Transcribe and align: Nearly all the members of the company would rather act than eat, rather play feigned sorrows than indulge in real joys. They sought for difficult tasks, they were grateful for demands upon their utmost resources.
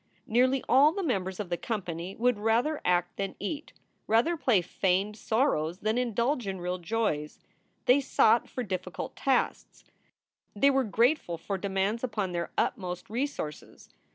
Nearly 0.25 0.63
all 0.67 0.91
the 0.91 1.03
members 1.03 1.39
of 1.39 1.49
the 1.49 1.57
company 1.57 2.15
would 2.15 2.39
rather 2.39 2.81
act 2.83 3.17
than 3.17 3.35
eat, 3.39 3.71
rather 4.07 4.35
play 4.35 4.63
feigned 4.63 5.15
sorrows 5.15 5.77
than 5.81 5.95
indulge 5.95 6.47
in 6.47 6.59
real 6.59 6.79
joys. 6.79 7.37
They 7.85 8.01
sought 8.01 8.49
for 8.49 8.63
difficult 8.63 9.15
tasks, 9.15 9.83
they 10.55 10.71
were 10.71 10.85
grateful 10.85 11.37
for 11.37 11.55
demands 11.55 12.03
upon 12.03 12.31
their 12.31 12.49
utmost 12.57 13.11
resources. 13.11 13.89